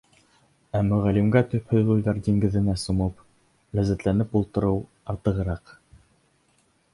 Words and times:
Ә 0.77 0.79
Мөғәллимгә 0.85 1.43
төпһөҙ 1.51 1.91
уйҙар 1.95 2.21
диңгеҙенә 2.27 2.75
сумып 2.85 3.21
ләззәтләнеп 3.81 4.35
ултырыу 4.41 4.81
артығыраҡ. 5.15 5.77